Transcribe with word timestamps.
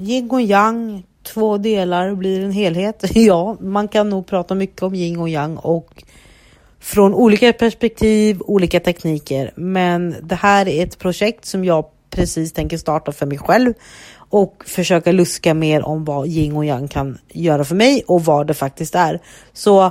yin 0.00 0.30
och 0.30 0.40
yang, 0.40 1.02
två 1.22 1.58
delar 1.58 2.14
blir 2.14 2.40
en 2.44 2.52
helhet. 2.52 3.04
Ja, 3.14 3.56
man 3.60 3.88
kan 3.88 4.08
nog 4.08 4.26
prata 4.26 4.54
mycket 4.54 4.82
om 4.82 4.94
yin 4.94 5.20
och 5.20 5.28
yang 5.28 5.56
och 5.56 6.04
från 6.80 7.14
olika 7.14 7.52
perspektiv, 7.52 8.40
olika 8.40 8.80
tekniker. 8.80 9.52
Men 9.56 10.16
det 10.22 10.34
här 10.34 10.68
är 10.68 10.84
ett 10.84 10.98
projekt 10.98 11.44
som 11.44 11.64
jag 11.64 11.84
precis 12.10 12.52
tänker 12.52 12.78
starta 12.78 13.12
för 13.12 13.26
mig 13.26 13.38
själv 13.38 13.74
och 14.30 14.64
försöka 14.66 15.12
luska 15.12 15.54
mer 15.54 15.82
om 15.82 16.04
vad 16.04 16.26
yin 16.26 16.56
och 16.56 16.64
yang 16.64 16.88
kan 16.88 17.18
göra 17.28 17.64
för 17.64 17.74
mig 17.74 18.02
och 18.06 18.24
vad 18.24 18.46
det 18.46 18.54
faktiskt 18.54 18.94
är. 18.94 19.20
Så 19.52 19.90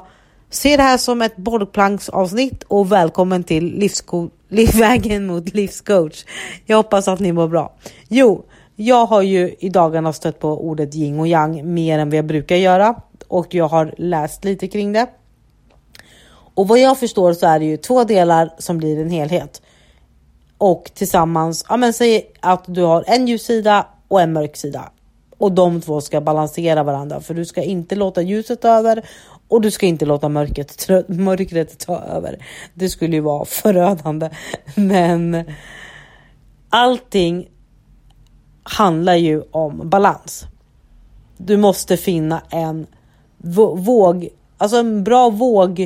se 0.49 0.77
det 0.77 0.83
här 0.83 0.97
som 0.97 1.21
ett 1.21 1.37
bollplanksavsnitt 1.37 2.63
och 2.63 2.91
välkommen 2.91 3.43
till 3.43 3.79
livsko- 3.79 4.29
livvägen 4.49 5.27
mot 5.27 5.53
livscoach. 5.53 6.25
Jag 6.65 6.77
hoppas 6.77 7.07
att 7.07 7.19
ni 7.19 7.31
mår 7.31 7.47
bra. 7.47 7.73
Jo, 8.07 8.45
jag 8.81 9.05
har 9.05 9.21
ju 9.21 9.55
i 9.59 9.69
dagarna 9.69 10.13
stött 10.13 10.39
på 10.39 10.67
ordet 10.67 10.95
yin 10.95 11.19
och 11.19 11.27
yang 11.27 11.73
mer 11.73 11.99
än 11.99 12.09
vad 12.09 12.17
jag 12.17 12.25
brukar 12.25 12.55
göra 12.55 12.95
och 13.27 13.53
jag 13.53 13.67
har 13.67 13.93
läst 13.97 14.45
lite 14.45 14.67
kring 14.67 14.93
det. 14.93 15.07
Och 16.53 16.67
vad 16.67 16.79
jag 16.79 16.99
förstår 16.99 17.33
så 17.33 17.45
är 17.45 17.59
det 17.59 17.65
ju 17.65 17.77
två 17.77 18.03
delar 18.03 18.53
som 18.57 18.77
blir 18.77 19.01
en 19.01 19.09
helhet. 19.09 19.61
Och 20.57 20.91
tillsammans, 20.93 21.65
ja 21.69 21.77
men 21.77 21.93
säg 21.93 22.31
att 22.39 22.63
du 22.67 22.81
har 22.81 23.03
en 23.07 23.27
ljus 23.27 23.43
sida 23.43 23.87
och 24.07 24.21
en 24.21 24.33
mörk 24.33 24.57
sida. 24.57 24.91
Och 25.37 25.51
de 25.51 25.81
två 25.81 26.01
ska 26.01 26.21
balansera 26.21 26.83
varandra 26.83 27.21
för 27.21 27.33
du 27.33 27.45
ska 27.45 27.63
inte 27.63 27.95
låta 27.95 28.21
ljuset 28.21 28.61
ta 28.61 28.69
över 28.69 29.05
och 29.47 29.61
du 29.61 29.71
ska 29.71 29.85
inte 29.85 30.05
låta 30.05 30.29
mörkret, 30.29 30.89
mörkret 31.07 31.79
ta 31.79 32.01
över. 32.01 32.45
Det 32.73 32.89
skulle 32.89 33.15
ju 33.15 33.21
vara 33.21 33.45
förödande. 33.45 34.29
Men 34.75 35.43
allting 36.69 37.47
handlar 38.69 39.15
ju 39.15 39.43
om 39.51 39.89
balans. 39.89 40.45
Du 41.37 41.57
måste 41.57 41.97
finna 41.97 42.41
en 42.49 42.87
våg, 43.37 44.29
alltså 44.57 44.77
en 44.77 45.03
bra 45.03 45.29
våg, 45.29 45.79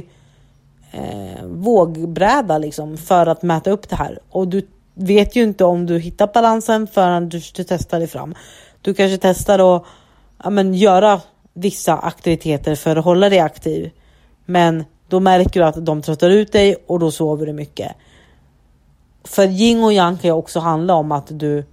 eh, 0.91 1.45
vågbräda 1.45 2.57
liksom 2.57 2.97
för 2.97 3.27
att 3.27 3.43
mäta 3.43 3.71
upp 3.71 3.89
det 3.89 3.95
här. 3.95 4.19
Och 4.29 4.47
du 4.47 4.67
vet 4.93 5.35
ju 5.35 5.43
inte 5.43 5.65
om 5.65 5.85
du 5.85 5.99
hittar 5.99 6.29
balansen 6.33 6.87
förrän 6.87 7.29
du, 7.29 7.41
du 7.55 7.63
testar 7.63 7.99
dig 7.99 8.07
fram. 8.07 8.35
Du 8.81 8.93
kanske 8.93 9.17
testar 9.17 9.75
att 9.75 9.83
ja, 10.43 10.49
men, 10.49 10.73
göra 10.73 11.21
vissa 11.53 11.97
aktiviteter 11.97 12.75
för 12.75 12.95
att 12.95 13.05
hålla 13.05 13.29
dig 13.29 13.39
aktiv. 13.39 13.91
Men 14.45 14.83
då 15.07 15.19
märker 15.19 15.59
du 15.59 15.65
att 15.65 15.85
de 15.85 16.01
tröttar 16.01 16.29
ut 16.29 16.51
dig 16.51 16.75
och 16.87 16.99
då 16.99 17.11
sover 17.11 17.45
du 17.45 17.53
mycket. 17.53 17.91
För 19.23 19.47
yin 19.47 19.83
och 19.83 19.93
yang 19.93 20.17
kan 20.17 20.27
ju 20.27 20.33
också 20.33 20.59
handla 20.59 20.93
om 20.93 21.11
att 21.11 21.27
du 21.29 21.65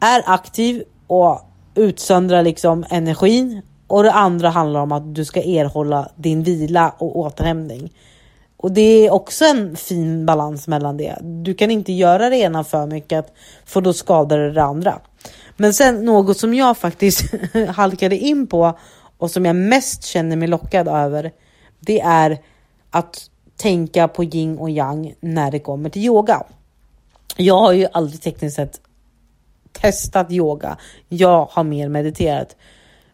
är 0.00 0.22
aktiv 0.26 0.84
och 1.06 1.40
utsöndrar 1.74 2.42
liksom 2.42 2.84
energin 2.90 3.62
och 3.86 4.02
det 4.02 4.12
andra 4.12 4.48
handlar 4.48 4.80
om 4.80 4.92
att 4.92 5.14
du 5.14 5.24
ska 5.24 5.42
erhålla 5.42 6.08
din 6.16 6.42
vila 6.42 6.94
och 6.98 7.18
återhämtning. 7.18 7.92
Och 8.56 8.72
det 8.72 9.06
är 9.06 9.12
också 9.12 9.44
en 9.44 9.76
fin 9.76 10.26
balans 10.26 10.68
mellan 10.68 10.96
det. 10.96 11.18
Du 11.20 11.54
kan 11.54 11.70
inte 11.70 11.92
göra 11.92 12.30
det 12.30 12.36
ena 12.36 12.64
för 12.64 12.86
mycket 12.86 13.32
för 13.64 13.80
då 13.80 13.92
skadar 13.92 14.38
det 14.38 14.52
det 14.52 14.62
andra. 14.62 15.00
Men 15.56 15.74
sen 15.74 16.04
något 16.04 16.38
som 16.38 16.54
jag 16.54 16.78
faktiskt 16.78 17.34
halkade 17.68 18.18
in 18.18 18.46
på 18.46 18.78
och 19.18 19.30
som 19.30 19.44
jag 19.44 19.56
mest 19.56 20.04
känner 20.04 20.36
mig 20.36 20.48
lockad 20.48 20.88
över. 20.88 21.32
Det 21.80 22.00
är 22.00 22.38
att 22.90 23.30
tänka 23.56 24.08
på 24.08 24.24
yin 24.24 24.58
och 24.58 24.70
yang 24.70 25.14
när 25.20 25.50
det 25.50 25.58
kommer 25.58 25.90
till 25.90 26.04
yoga. 26.04 26.42
Jag 27.36 27.58
har 27.58 27.72
ju 27.72 27.86
aldrig 27.92 28.22
tekniskt 28.22 28.56
sett 28.56 28.80
testat 29.80 30.32
yoga. 30.32 30.76
Jag 31.08 31.48
har 31.50 31.64
mer 31.64 31.88
mediterat. 31.88 32.56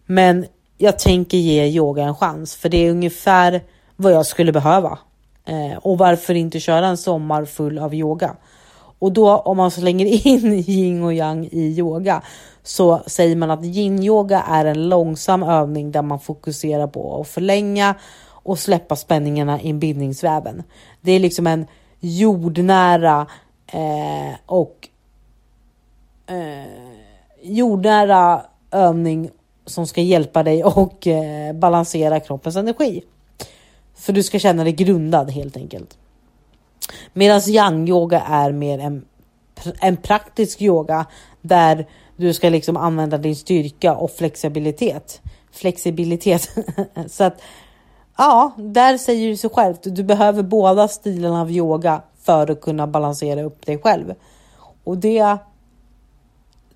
Men 0.07 0.47
jag 0.79 0.99
tänker 0.99 1.39
ge 1.39 1.67
yoga 1.67 2.03
en 2.03 2.15
chans 2.15 2.55
för 2.55 2.69
det 2.69 2.77
är 2.87 2.91
ungefär 2.91 3.61
vad 3.97 4.13
jag 4.13 4.27
skulle 4.27 4.53
behöva. 4.53 4.99
Eh, 5.47 5.79
och 5.79 5.99
varför 5.99 6.35
inte 6.35 6.61
köra 6.61 6.87
en 6.87 6.97
sommar 6.97 7.45
full 7.45 7.79
av 7.79 7.95
yoga? 7.95 8.37
Och 8.99 9.13
då 9.13 9.37
om 9.37 9.57
man 9.57 9.71
slänger 9.71 10.07
in 10.27 10.53
yin 10.53 11.03
och 11.03 11.15
yang 11.15 11.47
i 11.47 11.75
yoga 11.79 12.23
så 12.63 13.03
säger 13.07 13.37
man 13.37 13.51
att 13.51 13.65
yin 13.65 14.03
yoga 14.03 14.41
är 14.41 14.65
en 14.65 14.89
långsam 14.89 15.43
övning 15.43 15.93
där 15.93 16.03
man 16.03 16.21
fokuserar 16.21 16.87
på 16.87 17.21
att 17.21 17.29
förlänga 17.29 17.95
och 18.27 18.59
släppa 18.59 18.97
spänningarna 18.97 19.63
i 19.63 19.73
bindningsväven. 19.73 20.63
Det 21.01 21.13
är 21.13 21.21
liksom 21.21 21.47
en 21.47 21.67
jordnära 22.01 23.27
eh, 23.67 24.35
och 24.47 24.89
eh, 26.27 26.65
jordnära 27.43 28.43
övning 28.71 29.31
som 29.67 29.87
ska 29.87 30.01
hjälpa 30.01 30.43
dig 30.43 30.65
och 30.65 31.07
eh, 31.07 31.53
balansera 31.53 32.21
kroppens 32.21 32.57
energi. 32.57 33.03
För 33.95 34.13
du 34.13 34.23
ska 34.23 34.39
känna 34.39 34.65
dig 34.65 34.73
grundad 34.73 35.31
helt 35.31 35.57
enkelt. 35.57 35.99
Medan 37.13 37.41
yang 37.47 37.89
yoga 37.89 38.21
är 38.21 38.53
mer 38.53 38.79
en, 38.79 39.05
en 39.81 39.97
praktisk 39.97 40.63
yoga 40.63 41.07
där 41.43 41.87
du 42.17 42.33
ska 42.33 42.49
liksom 42.49 42.77
använda 42.77 43.19
din 43.19 43.37
styrka 43.37 43.95
och 43.95 44.11
flexibilitet. 44.11 45.21
Flexibilitet. 45.53 46.49
så 47.09 47.25
att 47.25 47.43
ja, 48.17 48.53
där 48.57 48.99
säger 48.99 49.31
det 49.31 49.37
sig 49.37 49.51
självt. 49.51 49.81
Du 49.83 50.03
behöver 50.03 50.43
båda 50.43 50.89
stilarna 50.89 51.41
av 51.41 51.51
yoga 51.51 52.03
för 52.23 52.51
att 52.51 52.61
kunna 52.61 52.87
balansera 52.87 53.43
upp 53.43 53.67
dig 53.67 53.79
själv. 53.79 54.15
Och 54.85 54.99
det 54.99 55.39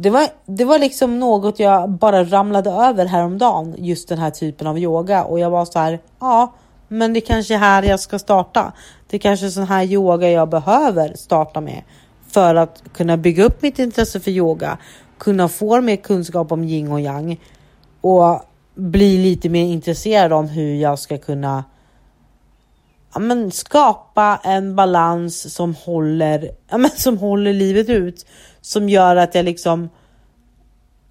det 0.01 0.11
var, 0.11 0.29
det 0.47 0.65
var 0.65 0.79
liksom 0.79 1.19
något 1.19 1.59
jag 1.59 1.91
bara 1.91 2.25
ramlade 2.25 2.71
över 2.71 3.07
häromdagen, 3.07 3.75
just 3.79 4.09
den 4.09 4.19
här 4.19 4.31
typen 4.31 4.67
av 4.67 4.79
yoga 4.79 5.25
och 5.25 5.41
jag 5.41 5.51
var 5.51 5.65
så 5.65 5.79
här, 5.79 6.01
ja, 6.21 6.55
men 6.89 7.13
det 7.13 7.21
kanske 7.21 7.55
är 7.55 7.59
här 7.59 7.83
jag 7.83 8.01
ska 8.01 8.19
starta. 8.19 8.73
Det 9.07 9.19
kanske 9.19 9.47
är 9.47 9.51
sån 9.51 9.67
här 9.67 9.85
yoga 9.85 10.31
jag 10.31 10.49
behöver 10.49 11.15
starta 11.17 11.61
med 11.61 11.83
för 12.29 12.55
att 12.55 12.83
kunna 12.93 13.17
bygga 13.17 13.45
upp 13.45 13.63
mitt 13.63 13.79
intresse 13.79 14.21
för 14.21 14.31
yoga, 14.31 14.79
kunna 15.19 15.49
få 15.49 15.81
mer 15.81 15.97
kunskap 15.97 16.53
om 16.53 16.65
yin 16.65 16.93
och 16.93 17.01
yang 17.01 17.41
och 18.01 18.43
bli 18.75 19.19
lite 19.19 19.49
mer 19.49 19.65
intresserad 19.65 20.33
om 20.33 20.49
hur 20.49 20.75
jag 20.75 20.99
ska 20.99 21.19
kunna 21.19 21.65
ja, 23.15 23.21
men 23.21 23.51
skapa 23.51 24.41
en 24.45 24.77
balans 24.77 25.55
som 25.55 25.75
håller, 25.75 26.51
ja, 26.69 26.79
men 26.79 26.91
som 26.91 27.19
håller 27.19 27.53
livet 27.53 27.89
ut. 27.89 28.27
Som 28.69 28.89
gör 28.89 29.17
att 29.17 29.35
jag 29.35 29.45
liksom 29.45 29.89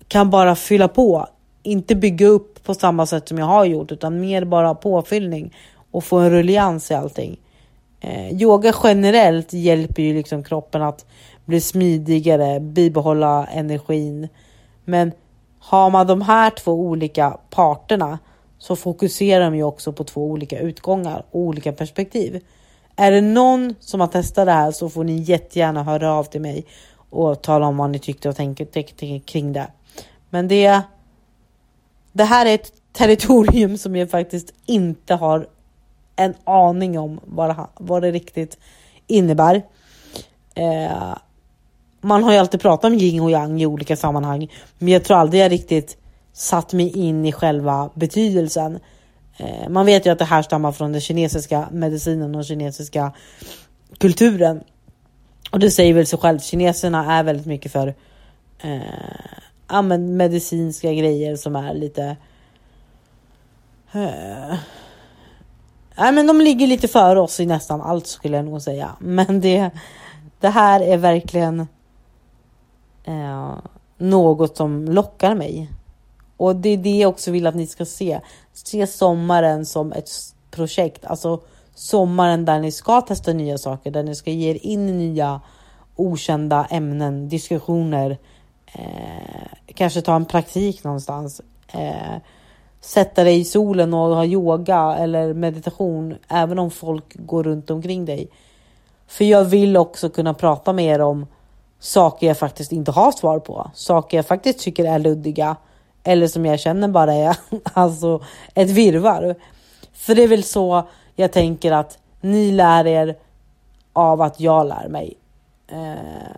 kan 0.08 0.30
bara 0.30 0.56
fylla 0.56 0.88
på. 0.88 1.28
Inte 1.64 1.96
bygga 1.96 2.28
upp 2.28 2.64
på 2.64 2.74
samma 2.74 3.06
sätt 3.06 3.28
som 3.28 3.38
jag 3.38 3.46
har 3.46 3.66
gjort 3.66 3.92
utan 3.92 4.22
mer 4.22 4.46
bara 4.46 4.76
påfyllning 4.76 5.56
och 5.92 6.04
få 6.04 6.18
en 6.18 6.30
rullians 6.30 6.92
i 6.92 6.94
allting. 6.94 7.40
Eh, 8.00 8.42
yoga 8.42 8.74
generellt 8.84 9.54
hjälper 9.54 10.04
ju 10.04 10.14
liksom 10.14 10.44
kroppen 10.44 10.82
att 10.82 11.06
bli 11.46 11.62
smidigare, 11.62 12.60
bibehålla 12.60 13.46
energin. 13.46 14.28
Men 14.86 15.12
har 15.60 15.90
man 15.90 16.08
de 16.08 16.22
här 16.22 16.50
två 16.50 16.72
olika 16.72 17.38
parterna 17.50 18.20
så 18.58 18.76
fokuserar 18.76 19.44
de 19.46 19.56
ju 19.56 19.64
också 19.64 19.94
på 19.94 20.04
två 20.04 20.26
olika 20.26 20.60
utgångar 20.60 21.26
och 21.32 21.40
olika 21.40 21.72
perspektiv. 21.72 22.42
Är 22.96 23.12
det 23.12 23.22
någon 23.22 23.76
som 23.80 24.00
har 24.00 24.08
testat 24.08 24.46
det 24.46 24.52
här 24.52 24.72
så 24.72 24.90
får 24.90 25.04
ni 25.04 25.18
jättegärna 25.18 25.84
höra 25.84 26.14
av 26.14 26.24
till 26.24 26.42
mig 26.42 26.66
och 27.10 27.42
tala 27.42 27.66
om 27.66 27.78
vad 27.78 27.90
ni 27.90 28.00
tyckte 28.00 28.30
och 28.30 28.36
tänkte 28.36 29.20
kring 29.20 29.54
det. 29.54 29.68
Men 30.30 30.48
det, 30.48 30.82
det 32.12 32.24
här 32.24 32.46
är 32.46 32.56
ett 32.56 32.74
territorium 32.94 33.78
som 33.78 33.96
jag 33.96 34.10
faktiskt 34.10 34.54
inte 34.66 35.16
har 35.16 35.48
en 36.16 36.34
aning 36.44 37.00
om 37.00 37.20
vad 37.24 37.50
det, 37.50 37.68
vad 37.78 38.02
det 38.02 38.12
riktigt 38.12 38.58
innebär. 39.08 39.62
Eh, 40.56 41.18
man 42.02 42.24
har 42.24 42.32
ju 42.32 42.38
alltid 42.38 42.62
pratat 42.62 42.86
om 42.86 42.94
yin 42.94 43.22
och 43.22 43.32
yang 43.32 43.62
i 43.62 43.66
olika 43.66 43.96
sammanhang, 43.96 44.52
men 44.78 44.88
jag 44.88 45.04
tror 45.04 45.18
aldrig 45.18 45.42
jag 45.42 45.52
riktigt 45.52 45.98
satt 46.34 46.74
mig 46.74 46.98
in 46.98 47.26
i 47.26 47.32
själva 47.32 47.90
betydelsen. 47.94 48.80
Eh, 49.38 49.70
man 49.70 49.86
vet 49.86 50.06
ju 50.06 50.10
att 50.10 50.20
det 50.20 50.26
här 50.26 50.42
stammar 50.42 50.72
från 50.72 50.92
den 50.92 51.02
kinesiska 51.02 51.68
medicinen 51.72 52.36
och 52.36 52.46
kinesiska 52.46 53.12
kulturen. 53.98 54.64
Och 55.52 55.60
det 55.60 55.72
säger 55.72 55.94
väl 55.94 56.08
sig 56.08 56.20
självt, 56.20 56.44
kineserna 56.44 57.14
är 57.14 57.24
väldigt 57.24 57.46
mycket 57.46 57.72
för 57.72 57.96
eh, 58.60 58.82
ja, 59.68 59.82
men 59.82 60.18
medicinska 60.18 60.94
grejer 60.94 61.36
som 61.36 61.56
är 61.56 61.74
lite... 61.74 62.18
Eh, 63.92 64.58
nej, 65.98 66.12
men 66.12 66.28
de 66.28 66.42
ligger 66.42 66.68
lite 66.68 66.88
före 66.88 67.20
oss 67.20 67.40
i 67.40 67.46
nästan 67.46 67.82
allt 67.82 68.08
skulle 68.08 68.38
jag 68.38 68.46
nog 68.46 68.62
säga. 68.62 68.96
Men 69.00 69.42
det, 69.42 69.70
det 70.40 70.50
här 70.50 70.82
är 70.82 70.98
verkligen 70.98 71.68
eh, 73.04 73.54
något 73.98 74.58
som 74.58 74.86
lockar 74.86 75.36
mig. 75.36 75.72
Och 76.38 76.56
det 76.56 76.70
är 76.70 76.78
det 76.78 76.98
jag 76.98 77.10
också 77.10 77.32
vill 77.32 77.48
att 77.48 77.56
ni 77.56 77.68
ska 77.68 77.86
se. 77.86 78.20
Se 78.54 78.88
sommaren 78.88 79.66
som 79.66 79.92
ett 79.92 80.10
projekt, 80.52 81.06
alltså 81.06 81.42
sommaren 81.78 82.46
där 82.46 82.60
ni 82.60 82.72
ska 82.72 83.02
testa 83.02 83.34
nya 83.34 83.58
saker, 83.58 83.92
där 83.92 84.04
ni 84.04 84.16
ska 84.16 84.32
ge 84.32 84.50
er 84.50 84.66
in 84.66 84.90
i 84.90 84.92
nya 84.92 85.42
okända 85.96 86.66
ämnen, 86.70 87.30
diskussioner, 87.30 88.18
Eh, 88.72 89.74
kanske 89.74 90.02
ta 90.02 90.16
en 90.16 90.26
praktik 90.26 90.84
någonstans. 90.84 91.42
Eh, 91.68 92.18
sätta 92.82 93.24
dig 93.24 93.40
i 93.40 93.46
solen 93.46 93.94
och 93.94 94.16
ha 94.16 94.26
yoga 94.26 94.96
eller 95.00 95.34
meditation 95.34 96.18
även 96.28 96.60
om 96.60 96.72
folk 96.72 97.16
går 97.16 97.44
runt 97.44 97.70
omkring 97.70 98.06
dig. 98.06 98.30
För 99.08 99.26
jag 99.26 99.46
vill 99.46 99.78
också 99.78 100.10
kunna 100.10 100.34
prata 100.34 100.74
med 100.74 100.86
er 100.86 101.02
om 101.02 101.28
saker 101.80 102.28
jag 102.28 102.38
faktiskt 102.38 102.72
inte 102.72 102.92
har 102.92 103.12
svar 103.12 103.40
på. 103.40 103.72
Saker 103.74 104.18
jag 104.18 104.26
faktiskt 104.26 104.60
tycker 104.60 104.86
är 104.86 105.00
luddiga 105.00 105.56
eller 106.04 106.28
som 106.28 106.46
jag 106.46 106.60
känner 106.60 106.88
bara 106.88 107.14
är 107.14 107.38
alltså 107.74 108.24
ett 108.54 108.70
virvar. 108.70 109.36
För 109.94 110.16
det 110.16 110.24
är 110.24 110.28
väl 110.28 110.44
så 110.44 110.88
jag 111.20 111.32
tänker 111.32 111.72
att 111.72 111.98
ni 112.22 112.52
lär 112.52 112.88
er 112.88 113.16
av 113.94 114.22
att 114.22 114.40
jag 114.40 114.68
lär 114.68 114.88
mig. 114.90 115.14
Eh, 115.68 116.36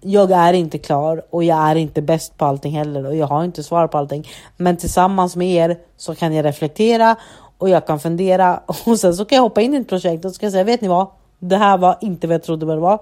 jag 0.00 0.30
är 0.30 0.52
inte 0.52 0.78
klar 0.78 1.22
och 1.30 1.44
jag 1.44 1.58
är 1.58 1.74
inte 1.74 2.02
bäst 2.02 2.38
på 2.38 2.44
allting 2.44 2.72
heller 2.72 3.06
och 3.06 3.16
jag 3.16 3.26
har 3.26 3.44
inte 3.44 3.62
svar 3.62 3.86
på 3.86 3.98
allting. 3.98 4.28
Men 4.56 4.76
tillsammans 4.76 5.36
med 5.36 5.48
er 5.48 5.78
så 5.96 6.14
kan 6.14 6.34
jag 6.34 6.44
reflektera 6.44 7.16
och 7.58 7.68
jag 7.68 7.86
kan 7.86 8.00
fundera 8.00 8.60
och 8.86 8.98
sen 8.98 9.14
så 9.14 9.24
kan 9.24 9.36
jag 9.36 9.42
hoppa 9.42 9.60
in 9.60 9.74
i 9.74 9.76
ett 9.76 9.88
projekt 9.88 10.24
och 10.24 10.32
ska 10.32 10.50
säga 10.50 10.64
vet 10.64 10.80
ni 10.80 10.88
vad? 10.88 11.06
Det 11.38 11.56
här 11.56 11.78
var 11.78 11.98
inte 12.00 12.26
vad 12.26 12.34
jag 12.34 12.42
trodde 12.42 12.66
det 12.66 12.76
var. 12.76 12.98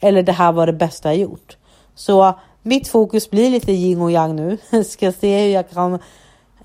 Eller 0.00 0.22
det 0.22 0.32
här 0.32 0.52
var 0.52 0.66
det 0.66 0.72
bästa 0.72 1.08
jag 1.08 1.16
gjort. 1.16 1.56
Så 1.94 2.34
mitt 2.62 2.88
fokus 2.88 3.30
blir 3.30 3.50
lite 3.50 3.72
yin 3.72 4.00
och 4.00 4.10
yang 4.10 4.36
nu. 4.36 4.58
Ska 4.84 5.12
se 5.12 5.42
hur 5.42 5.52
jag 5.52 5.70
kan 5.70 5.94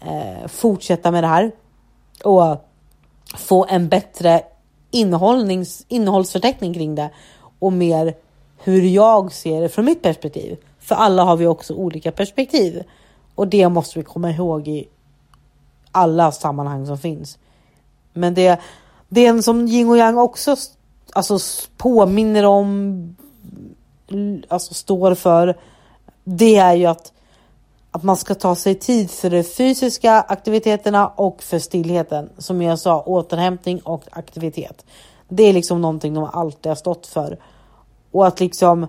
eh, 0.01 0.47
fortsätta 0.47 1.11
med 1.11 1.23
det 1.23 1.27
här 1.27 1.51
och 2.23 2.66
få 3.35 3.65
en 3.69 3.89
bättre 3.89 4.41
innehållnings, 4.91 5.85
innehållsförteckning 5.87 6.73
kring 6.73 6.95
det 6.95 7.09
och 7.59 7.73
mer 7.73 8.15
hur 8.57 8.81
jag 8.81 9.33
ser 9.33 9.61
det 9.61 9.69
från 9.69 9.85
mitt 9.85 10.01
perspektiv. 10.01 10.57
För 10.79 10.95
alla 10.95 11.23
har 11.23 11.37
vi 11.37 11.47
också 11.47 11.73
olika 11.73 12.11
perspektiv 12.11 12.83
och 13.35 13.47
det 13.47 13.69
måste 13.69 13.99
vi 13.99 14.05
komma 14.05 14.31
ihåg 14.31 14.67
i 14.67 14.87
alla 15.91 16.31
sammanhang 16.31 16.85
som 16.87 16.97
finns. 16.97 17.37
Men 18.13 18.33
det, 18.33 18.59
det 19.09 19.25
är 19.25 19.29
en 19.29 19.43
som 19.43 19.67
yin 19.67 19.89
och 19.89 19.97
yang 19.97 20.17
också 20.17 20.55
alltså, 21.13 21.39
påminner 21.77 22.45
om, 22.45 23.15
alltså 24.47 24.73
står 24.73 25.15
för, 25.15 25.57
det 26.23 26.55
är 26.55 26.73
ju 26.73 26.85
att, 26.85 27.13
att 27.97 28.03
man 28.03 28.17
ska 28.17 28.35
ta 28.35 28.55
sig 28.55 28.75
tid 28.75 29.11
för 29.11 29.29
de 29.29 29.43
fysiska 29.43 30.21
aktiviteterna 30.21 31.07
och 31.07 31.43
för 31.43 31.59
stillheten. 31.59 32.29
Som 32.37 32.61
jag 32.61 32.79
sa, 32.79 33.01
återhämtning 33.01 33.79
och 33.79 34.03
aktivitet. 34.11 34.85
Det 35.27 35.43
är 35.43 35.53
liksom 35.53 35.81
någonting 35.81 36.13
de 36.13 36.23
alltid 36.23 36.69
har 36.69 36.75
stått 36.75 37.07
för. 37.07 37.37
Och 38.11 38.27
att 38.27 38.39
liksom 38.39 38.87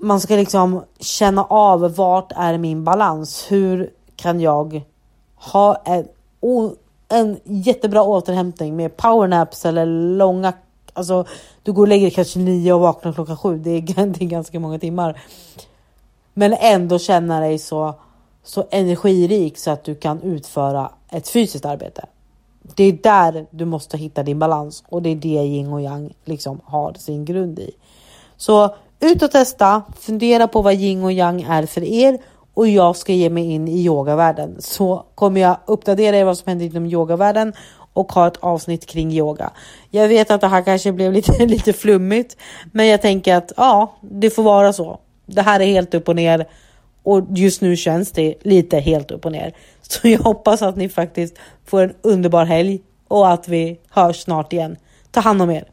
man 0.00 0.20
ska 0.20 0.36
liksom 0.36 0.84
känna 1.00 1.44
av 1.44 1.94
vart 1.94 2.32
är 2.36 2.58
min 2.58 2.84
balans? 2.84 3.46
Hur 3.48 3.90
kan 4.16 4.40
jag 4.40 4.82
ha 5.34 5.76
en, 5.84 6.06
en 7.08 7.40
jättebra 7.44 8.02
återhämtning 8.02 8.76
med 8.76 8.96
powernaps 8.96 9.64
eller 9.64 9.86
långa, 10.16 10.52
alltså 10.92 11.24
du 11.62 11.72
går 11.72 11.82
och 11.82 11.88
lägger 11.88 12.06
dig 12.06 12.14
kanske 12.14 12.38
nio 12.38 12.72
och 12.72 12.80
vaknar 12.80 13.12
klockan 13.12 13.36
sju. 13.36 13.58
Det 13.58 13.70
är, 13.70 13.80
det 14.06 14.24
är 14.24 14.28
ganska 14.28 14.60
många 14.60 14.78
timmar. 14.78 15.20
Men 16.38 16.52
ändå 16.52 16.98
känna 16.98 17.40
dig 17.40 17.58
så, 17.58 17.94
så 18.42 18.64
energirik 18.70 19.58
så 19.58 19.70
att 19.70 19.84
du 19.84 19.94
kan 19.94 20.22
utföra 20.22 20.92
ett 21.10 21.28
fysiskt 21.28 21.64
arbete. 21.64 22.04
Det 22.62 22.84
är 22.84 22.92
där 22.92 23.46
du 23.50 23.64
måste 23.64 23.98
hitta 23.98 24.22
din 24.22 24.38
balans 24.38 24.84
och 24.88 25.02
det 25.02 25.08
är 25.08 25.16
det 25.16 25.28
yin 25.28 25.72
och 25.72 25.80
yang 25.80 26.12
liksom 26.24 26.60
har 26.64 26.94
sin 26.94 27.24
grund 27.24 27.58
i. 27.58 27.70
Så 28.36 28.74
ut 29.00 29.22
och 29.22 29.30
testa, 29.30 29.82
fundera 30.00 30.48
på 30.48 30.62
vad 30.62 30.74
yin 30.74 31.04
och 31.04 31.12
yang 31.12 31.42
är 31.42 31.66
för 31.66 31.84
er 31.84 32.18
och 32.54 32.68
jag 32.68 32.96
ska 32.96 33.12
ge 33.12 33.30
mig 33.30 33.44
in 33.44 33.68
i 33.68 33.84
yogavärlden 33.84 34.56
så 34.58 35.04
kommer 35.14 35.40
jag 35.40 35.56
uppdatera 35.66 36.16
er 36.16 36.24
vad 36.24 36.38
som 36.38 36.48
händer 36.48 36.66
inom 36.66 36.86
yogavärlden 36.86 37.52
och 37.92 38.12
ha 38.12 38.26
ett 38.26 38.36
avsnitt 38.40 38.86
kring 38.86 39.12
yoga. 39.12 39.50
Jag 39.90 40.08
vet 40.08 40.30
att 40.30 40.40
det 40.40 40.48
här 40.48 40.62
kanske 40.62 40.92
blev 40.92 41.12
lite, 41.12 41.46
lite 41.46 41.72
flummigt, 41.72 42.36
men 42.72 42.86
jag 42.86 43.02
tänker 43.02 43.34
att 43.34 43.52
ja, 43.56 43.92
det 44.00 44.30
får 44.30 44.42
vara 44.42 44.72
så. 44.72 45.00
Det 45.28 45.42
här 45.42 45.60
är 45.60 45.66
helt 45.66 45.94
upp 45.94 46.08
och 46.08 46.16
ner 46.16 46.46
och 47.02 47.26
just 47.34 47.60
nu 47.60 47.76
känns 47.76 48.12
det 48.12 48.34
lite 48.42 48.78
helt 48.78 49.10
upp 49.10 49.26
och 49.26 49.32
ner. 49.32 49.52
Så 49.82 50.08
jag 50.08 50.18
hoppas 50.18 50.62
att 50.62 50.76
ni 50.76 50.88
faktiskt 50.88 51.38
får 51.66 51.82
en 51.82 51.94
underbar 52.02 52.44
helg 52.44 52.80
och 53.08 53.32
att 53.32 53.48
vi 53.48 53.78
hörs 53.90 54.16
snart 54.16 54.52
igen. 54.52 54.76
Ta 55.10 55.20
hand 55.20 55.42
om 55.42 55.50
er. 55.50 55.64